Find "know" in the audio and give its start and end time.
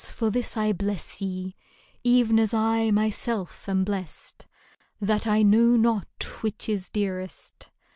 5.43-5.75